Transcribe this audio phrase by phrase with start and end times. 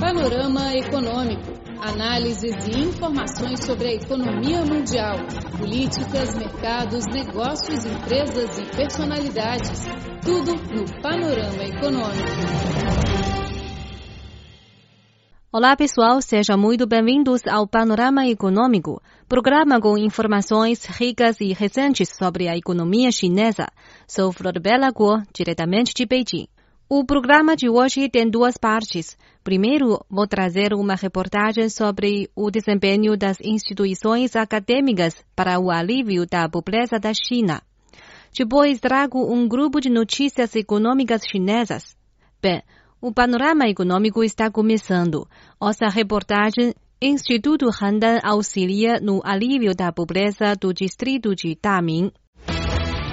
[0.00, 1.52] Panorama Econômico.
[1.78, 5.16] Análises e informações sobre a economia mundial,
[5.58, 9.84] políticas, mercados, negócios, empresas e personalidades.
[10.24, 12.80] Tudo no Panorama Econômico.
[15.52, 22.48] Olá pessoal, sejam muito bem-vindos ao Panorama Econômico, programa com informações ricas e recentes sobre
[22.48, 23.66] a economia chinesa.
[24.06, 26.48] Sou Floribela Guo, diretamente de Beijing.
[26.92, 29.16] O programa de hoje tem duas partes.
[29.44, 36.48] Primeiro, vou trazer uma reportagem sobre o desempenho das instituições acadêmicas para o alívio da
[36.48, 37.62] pobreza da China.
[38.36, 41.96] Depois, trago um grupo de notícias econômicas chinesas.
[42.42, 42.60] Bem,
[43.00, 45.28] o panorama econômico está começando.
[45.60, 52.10] Nossa reportagem Instituto Handan auxilia no alívio da pobreza do distrito de Daming.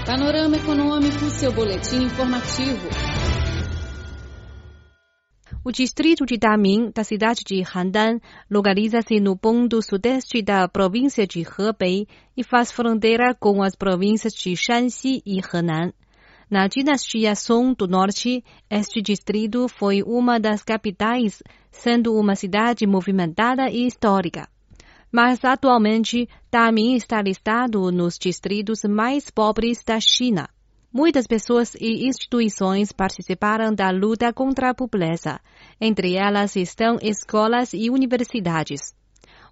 [0.03, 3.06] Panorama Econômico, seu boletim informativo.
[5.67, 11.41] O distrito de Daming, da cidade de Handan, localiza-se no ponto sudeste da província de
[11.41, 15.91] Hebei e faz fronteira com as províncias de Shanxi e Henan.
[16.49, 23.69] Na dinastia Song do Norte, este distrito foi uma das capitais, sendo uma cidade movimentada
[23.69, 24.47] e histórica.
[25.11, 30.47] Mas atualmente, Daming está listado nos distritos mais pobres da China.
[30.99, 35.39] Muitas pessoas e instituições participaram da luta contra a pobreza.
[35.79, 38.95] Entre elas estão escolas e universidades.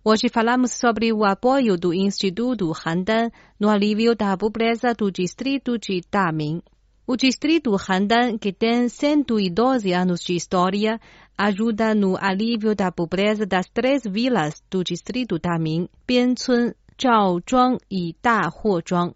[0.04, 3.30] Hoje falamos sobre o apoio do Instituto Handan
[3.60, 6.64] no alívio da pobreza do distrito de Daming.
[7.06, 11.00] O distrito Handan, que tem 112 anos de história,
[11.38, 19.14] ajuda no alívio da pobreza das três vilas do distrito Daming, Biancun, Zhaozhuang e Dahuozhuang.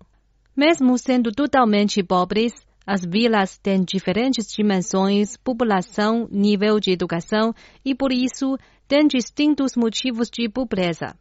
[0.58, 2.52] Mesmo sendo totalmente pobres,
[2.86, 7.54] as vilas têm diferentes dimensões, população, nível de educação
[7.84, 11.16] e, por isso, têm distintos motivos de pobreza.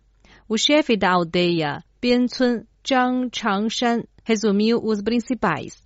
[0.47, 5.81] O chefe da aldeia, Biancun, Zhang Changshan, resumiu os principais.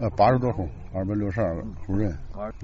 [0.00, 2.18] 呃，八十多户，二百六十二户人。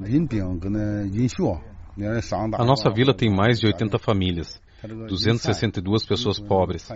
[0.06, 1.58] 银兵跟那银学，
[1.96, 2.58] 连人上大。
[2.58, 6.87] A nossa vila tem mais de 80 famílias, 262 pessoas pobres.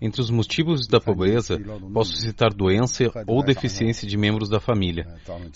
[0.00, 1.58] Entre os motivos da pobreza,
[1.92, 5.06] posso citar doença ou deficiência de membros da família,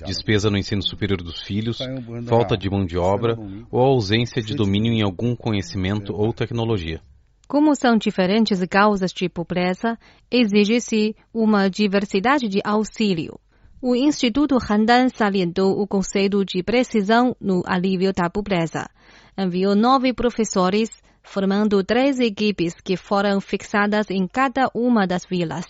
[0.04, 1.78] despesa no ensino superior dos filhos,
[2.26, 3.36] falta de mão de obra
[3.70, 7.00] ou ausência de domínio em algum conhecimento ou tecnologia.
[7.46, 9.98] Como são diferentes causas de pobreza,
[10.30, 13.38] exige-se uma diversidade de auxílio.
[13.86, 18.88] O Instituto Handan salientou o conceito de precisão no alívio da pobreza.
[19.36, 20.88] Enviou nove professores,
[21.24, 25.66] formando três equipes que foram fixadas em cada uma das vilas.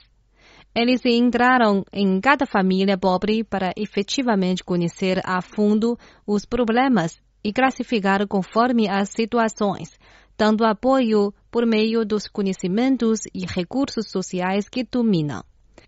[0.74, 8.26] Eles entraram em cada família pobre para efetivamente conhecer a fundo os problemas e classificar
[8.26, 9.96] conforme as situações,
[10.36, 15.44] dando apoio por meio dos conhecimentos e recursos sociais que dominam.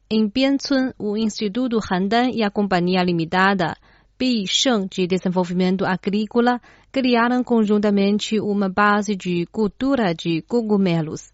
[0.08, 3.74] Em Biancun, o Instituto Handan e a Companhia Limitada
[4.18, 6.58] Bisheng de Desenvolvimento Agrícola
[6.90, 11.30] criaram conjuntamente uma base de cultura de cogumelos,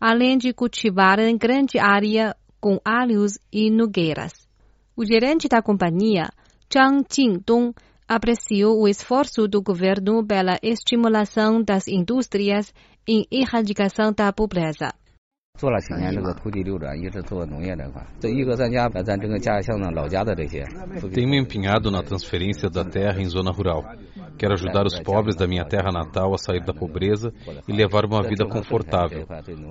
[0.00, 4.48] além de cultivarem grande área com alhos e nogueiras.
[4.96, 6.30] O gerente da companhia,
[6.72, 7.74] Zhang Jingdong,
[8.06, 12.72] apreciou o esforço do governo pela estimulação das indústrias
[13.08, 14.94] em erradicação da pobreza.
[15.59, 18.05] 做了几年这个土地流转，一直做农业这块。
[18.19, 20.65] 这一个咱家把咱整个家乡的老家的这些。
[21.13, 23.85] Tenho empenhado na transferência da terra em zona rural.
[24.37, 27.31] Quero ajudar os pobres da minha terra natal a sair da pobreza
[27.69, 29.25] e levar uma vida confortável.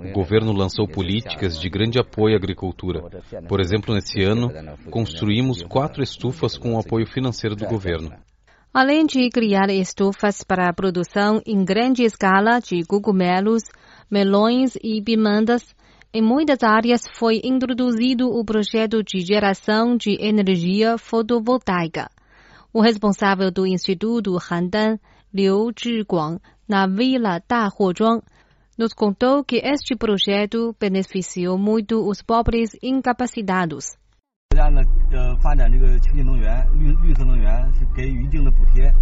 [0.09, 3.03] O governo lançou políticas de grande apoio à agricultura.
[3.47, 4.51] Por exemplo, nesse ano,
[4.89, 8.11] construímos quatro estufas com o apoio financeiro do governo.
[8.73, 13.63] Além de criar estufas para a produção em grande escala de cogumelos,
[14.11, 15.73] melões e pimentas,
[16.12, 22.10] em muitas áreas foi introduzido o projeto de geração de energia fotovoltaica.
[22.72, 24.98] O responsável do Instituto Handan,
[25.32, 28.22] Liu Zhiguang, na Vila Dahuozhuang,
[28.76, 33.96] nos contou que este projeto beneficiou muito os pobres incapacitados.
[34.49, 34.81] 国家呢，
[35.11, 38.93] 呃，发展这个清洁能源、绿绿色能源是给予一定的补贴。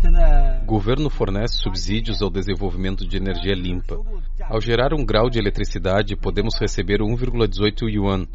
[0.00, 3.96] 现在 O governo fornece subsídios ao desenvolvimento de energia limpa.
[4.48, 8.26] Ao gerar um grau de eletricidade, podemos receber 1,18 yuan,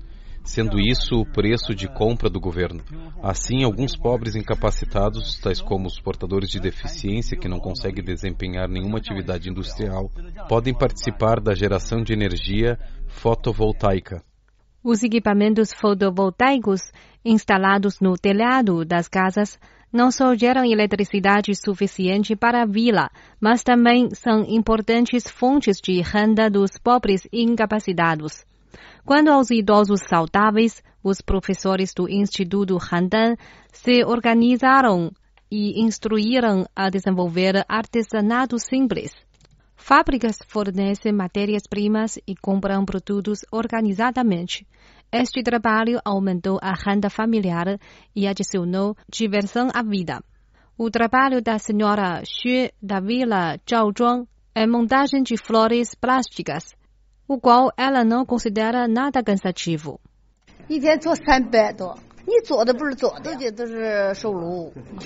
[0.43, 2.83] sendo isso o preço de compra do governo.
[3.21, 8.99] Assim, alguns pobres incapacitados, tais como os portadores de deficiência que não conseguem desempenhar nenhuma
[8.99, 10.11] atividade industrial,
[10.47, 12.77] podem participar da geração de energia
[13.07, 14.23] fotovoltaica.
[14.84, 16.92] Os equipamentos fotovoltaicos
[17.24, 19.58] instalados no telhado das casas
[19.90, 23.08] não só geram eletricidade suficiente para a vila,
[23.40, 28.44] mas também são importantes fontes de renda dos pobres incapacitados.
[29.06, 33.36] Quando aos idosos saudáveis, os professores do Instituto Handan
[33.72, 35.10] se organizaram
[35.50, 39.23] e instruíram a desenvolver artesanato simples.
[39.86, 44.66] Fábricas fornecem matérias-primas e compram produtos organizadamente.
[45.12, 47.78] Este trabalho aumentou a renda familiar
[48.16, 50.24] e adicionou diversão à vida.
[50.78, 56.74] O trabalho da senhora Xue da vila Zhaozhuang é montagem de flores plásticas,
[57.28, 60.00] o qual ela não considera nada cansativo.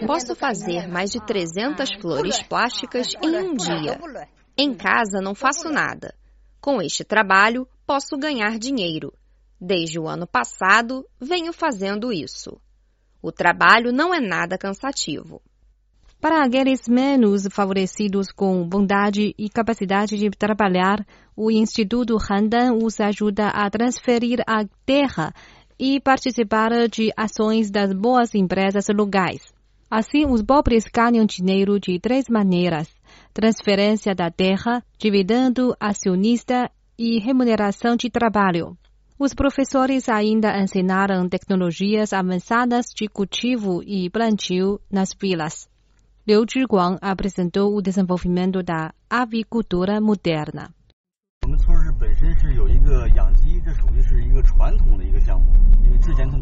[0.07, 3.99] Posso fazer mais de 300 flores plásticas em um dia.
[4.61, 6.13] Em casa não faço nada.
[6.61, 9.13] Com este trabalho, posso ganhar dinheiro.
[9.61, 12.61] Desde o ano passado, venho fazendo isso.
[13.23, 15.41] O trabalho não é nada cansativo.
[16.21, 21.07] Para aqueles menos favorecidos com bondade e capacidade de trabalhar,
[21.37, 25.33] o Instituto Handan os ajuda a transferir a terra
[25.79, 29.43] e participar de ações das boas empresas locais.
[29.89, 32.98] Assim, os pobres ganham dinheiro de três maneiras:
[33.33, 38.77] transferência da terra, dividendo acionista e remuneração de trabalho.
[39.19, 45.69] Os professores ainda ensinaram tecnologias avançadas de cultivo e plantio nas vilas.
[46.27, 50.71] Liu Zhiguang apresentou o desenvolvimento da avicultura moderna.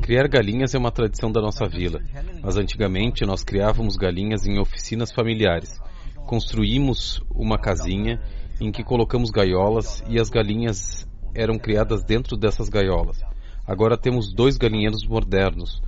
[0.03, 2.01] Criar galinhas é uma tradição da nossa vila,
[2.43, 5.81] mas antigamente nós criávamos galinhas em oficinas familiares.
[6.27, 8.21] Construímos uma casinha
[8.61, 13.21] em que colocamos gaiolas e as galinhas eram criadas dentro dessas gaiolas.
[13.65, 15.81] Agora temos dois galinheiros modernos.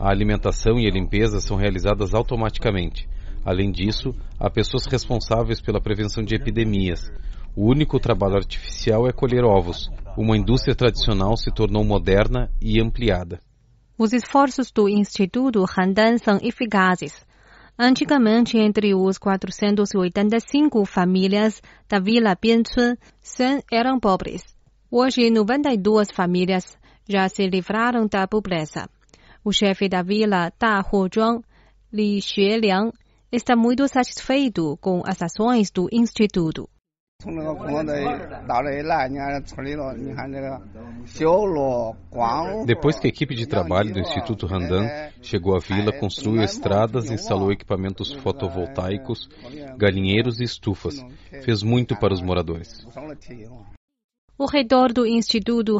[0.00, 3.06] A alimentação e a limpeza são realizadas automaticamente.
[3.44, 7.10] Além disso, há pessoas responsáveis pela prevenção de epidemias.
[7.54, 9.90] O único trabalho artificial é colher ovos.
[10.16, 13.40] Uma indústria tradicional se tornou moderna e ampliada.
[13.98, 17.30] Os esforços do Instituto Handan são eficazes.
[17.78, 24.42] Antigamente, entre os 485 famílias da Vila Bianchun, 100 eram pobres.
[24.90, 26.76] Hoje, 92 famílias
[27.08, 28.88] já se livraram da pobreza.
[29.44, 31.42] O chefe da vila Da Hozhuang,
[31.92, 32.92] Li Xueliang,
[33.32, 36.68] está muito satisfeito com as ações do Instituto.
[42.66, 44.88] Depois que a equipe de trabalho do Instituto Randan
[45.20, 49.28] chegou à vila, construiu estradas, instalou equipamentos fotovoltaicos,
[49.76, 51.04] galinheiros e estufas.
[51.44, 52.86] Fez muito para os moradores.
[54.38, 55.76] O reitor do Instituto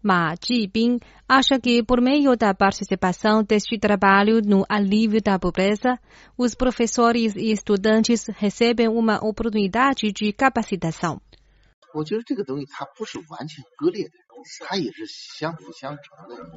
[0.00, 0.98] Handan, Ma Jibin,
[1.28, 5.98] acha que por meio da participação deste trabalho no alívio da pobreza,
[6.36, 11.20] os professores e estudantes recebem uma oportunidade de capacitação.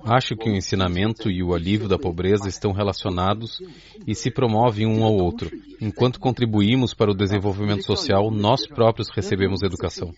[0.05, 3.59] Acho que o ensinamento e o alívio da pobreza estão relacionados
[4.07, 5.49] e se promovem um ao outro.
[5.81, 10.13] Enquanto contribuímos para o desenvolvimento social, nós próprios recebemos educação.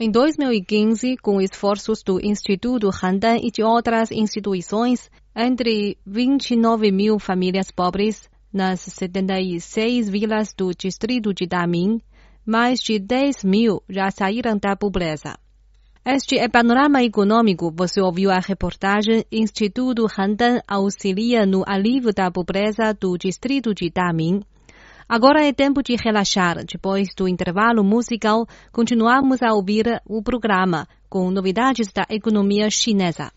[0.00, 7.72] Em 2015, com esforços do Instituto Handan e de outras instituições, entre 29 mil famílias
[7.72, 12.00] pobres nas 76 vilas do distrito de Damin,
[12.46, 15.36] mais de 10 mil já saíram da pobreza.
[16.04, 17.72] Este é Panorama Econômico.
[17.76, 24.42] Você ouviu a reportagem Instituto Handan auxilia no alívio da pobreza do distrito de Damin.
[25.08, 26.64] Agora é tempo de relaxar.
[26.66, 33.32] Depois do intervalo musical, continuamos a ouvir o programa com novidades da economia chinesa.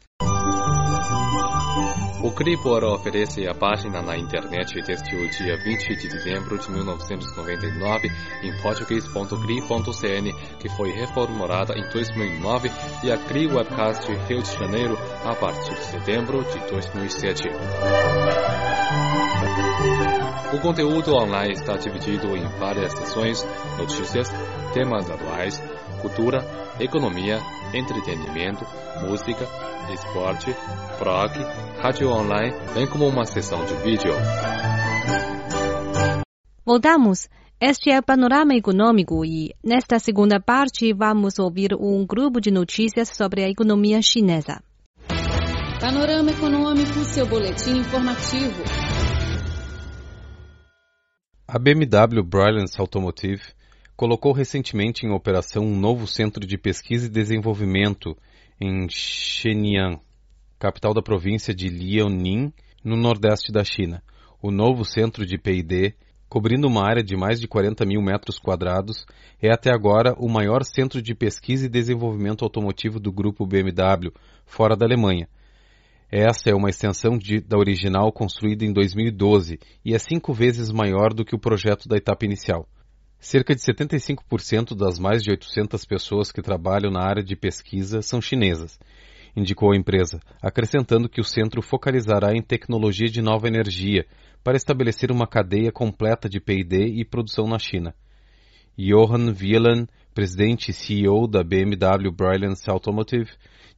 [2.23, 8.11] O Cripor oferece a página na internet desde o dia 20 de dezembro de 1999
[8.43, 12.69] em português.cri.cn, que foi reformulada em 2009,
[13.03, 17.49] e a Cri Webcast Rio de Janeiro a partir de setembro de 2007.
[20.53, 23.43] O conteúdo online está dividido em várias seções,
[23.77, 24.27] notícias,
[24.73, 25.61] temas atuais,
[26.01, 26.45] cultura,
[26.79, 27.39] economia,
[27.73, 28.65] entretenimento,
[29.07, 29.47] música,
[29.93, 30.53] esporte,
[30.99, 31.33] blog,
[31.81, 34.13] rádio online, bem como uma sessão de vídeo.
[36.65, 37.29] Voltamos.
[37.59, 43.09] Este é o Panorama Econômico e, nesta segunda parte, vamos ouvir um grupo de notícias
[43.09, 44.63] sobre a economia chinesa.
[45.79, 48.80] Panorama Econômico, seu boletim informativo.
[51.53, 53.41] A BMW Brilliance Automotive
[53.97, 58.15] colocou recentemente em operação um novo centro de pesquisa e desenvolvimento
[58.57, 59.99] em Shenyang,
[60.57, 64.01] capital da província de Liaoning, no nordeste da China.
[64.41, 65.93] O novo centro de P&D,
[66.29, 69.05] cobrindo uma área de mais de 40 mil metros quadrados,
[69.41, 74.13] é até agora o maior centro de pesquisa e desenvolvimento automotivo do grupo BMW,
[74.45, 75.27] fora da Alemanha.
[76.11, 81.13] Esta é uma extensão de, da original construída em 2012 e é cinco vezes maior
[81.13, 82.67] do que o projeto da etapa inicial.
[83.17, 88.19] Cerca de 75% das mais de 800 pessoas que trabalham na área de pesquisa são
[88.19, 88.77] chinesas,
[89.37, 94.05] indicou a empresa, acrescentando que o centro focalizará em tecnologia de nova energia
[94.43, 97.95] para estabelecer uma cadeia completa de P&D e produção na China.
[98.77, 103.31] Johan Wieland, presidente e CEO da BMW Brilliance Automotive,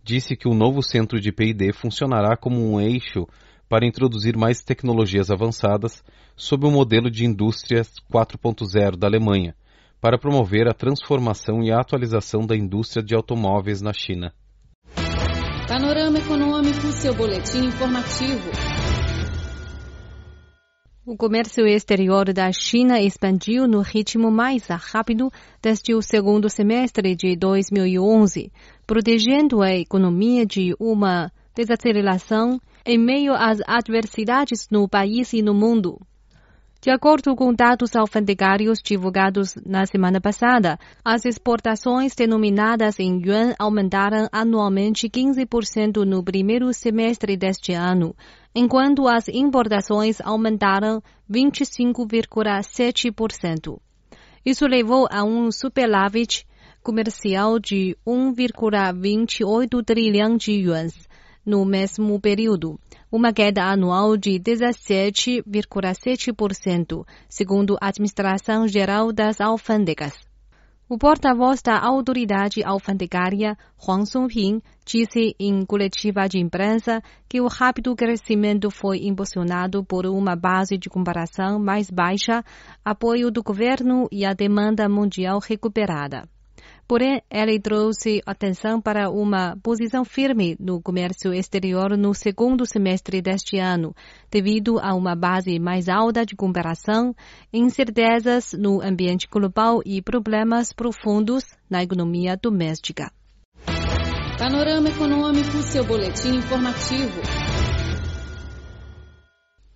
[0.04, 3.26] disse que o novo centro de P&D funcionará como um eixo
[3.70, 6.04] para introduzir mais tecnologias avançadas
[6.36, 9.56] sob o modelo de indústria 4.0 da Alemanha,
[10.02, 14.34] para promover a transformação e a atualização da indústria de automóveis na China.
[15.68, 18.63] Panorama Econômico, seu boletim informativo.
[21.06, 25.30] O comércio exterior da China expandiu no ritmo mais rápido
[25.62, 28.50] desde o segundo semestre de 2011,
[28.88, 36.00] protegendo a economia de uma desaceleração em meio às adversidades no país e no mundo.
[36.80, 44.30] De acordo com dados alfandegários divulgados na semana passada, as exportações denominadas em yuan aumentaram
[44.32, 48.16] anualmente 15% no primeiro semestre deste ano,
[48.56, 53.80] enquanto as importações aumentaram 25,7%.
[54.46, 56.46] Isso levou a um superávit
[56.84, 61.08] comercial de 1,28 trilhão de yuans
[61.46, 62.78] no mesmo período,
[63.12, 70.14] uma queda anual de 17,7%, segundo a Administração Geral das Alfândegas.
[70.94, 77.96] O porta-voz da autoridade alfandegária, Huang Songping, disse em coletiva de imprensa que o rápido
[77.96, 82.44] crescimento foi impulsionado por uma base de comparação mais baixa,
[82.86, 86.30] apoio do governo e a demanda mundial recuperada.
[86.88, 93.58] Porém, ele trouxe atenção para uma posição firme no comércio exterior no segundo semestre deste
[93.58, 93.96] ano,
[94.30, 97.16] devido a uma base mais alta de comparação,
[97.54, 103.12] incertezas no ambiente global e problemas profundos na economia doméstica.
[104.38, 107.22] Panorama Econômico, seu boletim informativo.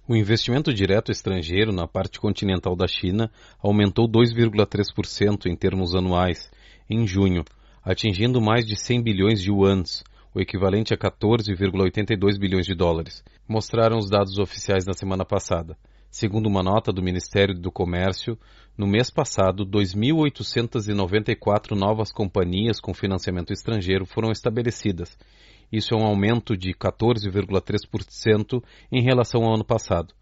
[0.09, 3.29] O investimento direto estrangeiro na parte continental da China
[3.61, 6.49] aumentou 2,3% em termos anuais
[6.89, 7.43] em junho,
[7.83, 10.03] atingindo mais de 100 bilhões de yuans,
[10.33, 15.77] o equivalente a 14,82 bilhões de dólares, mostraram os dados oficiais na semana passada.
[16.09, 18.37] Segundo uma nota do Ministério do Comércio,
[18.77, 25.17] no mês passado, 2.894 novas companhias com financiamento estrangeiro foram estabelecidas.
[25.71, 30.13] Isso é um aumento de 14,3% em relação ao ano passado.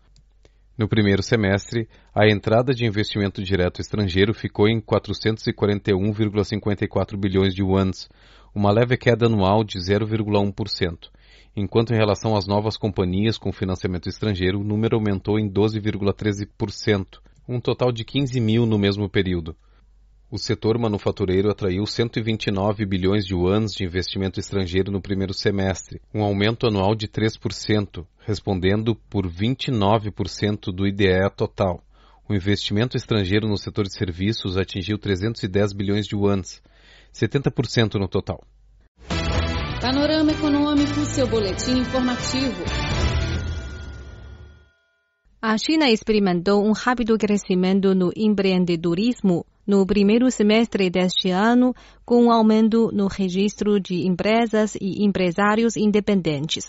[0.77, 8.09] No primeiro semestre, a entrada de investimento direto estrangeiro ficou em 441,54 bilhões de yuans,
[8.53, 11.09] uma leve queda anual de 0,1%,
[11.55, 17.61] enquanto em relação às novas companhias com financiamento estrangeiro, o número aumentou em 12,13%, um
[17.61, 19.55] total de 15 mil no mesmo período
[20.29, 26.23] o setor manufatureiro atraiu 129 bilhões de yuans de investimento estrangeiro no primeiro semestre, um
[26.23, 31.81] aumento anual de 3%, respondendo por 29% do IDE total.
[32.27, 36.61] O investimento estrangeiro no setor de serviços atingiu 310 bilhões de yuans,
[37.13, 38.41] 70% no total.
[39.79, 42.63] Panorama Econômico, seu boletim informativo.
[45.47, 52.31] A China experimentou um rápido crescimento no empreendedorismo no primeiro semestre deste ano, com um
[52.31, 56.65] aumento no registro de empresas e empresários independentes.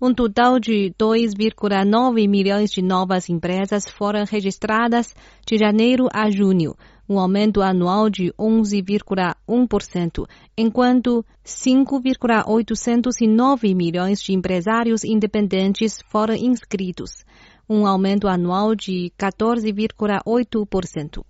[0.00, 5.12] Um total de 2,9 milhões de novas empresas foram registradas
[5.44, 6.76] de janeiro a junho,
[7.08, 10.24] um aumento anual de 11,1%,
[10.56, 17.24] enquanto 5,809 milhões de empresários independentes foram inscritos,
[17.68, 21.22] um aumento anual de 14,8%.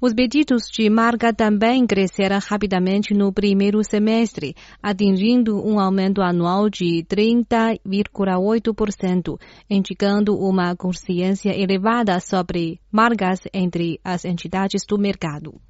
[0.00, 7.04] Os pedidos de marca também cresceram rapidamente no primeiro semestre, atingindo um aumento anual de
[7.04, 9.36] 30,8%,
[9.68, 15.60] indicando uma consciência elevada sobre marcas entre as entidades do mercado.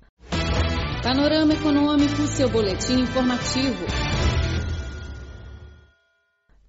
[1.02, 3.86] Panorama Econômico, seu boletim informativo.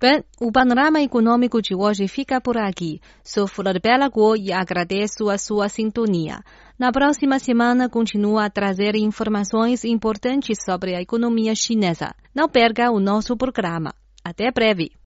[0.01, 3.01] Bem, o panorama econômico de hoje fica por aqui.
[3.21, 6.39] Sou Flor Bela Guo e agradeço a sua sintonia.
[6.79, 12.15] Na próxima semana, continuo a trazer informações importantes sobre a economia chinesa.
[12.33, 13.93] Não perca o nosso programa.
[14.23, 14.98] Até breve!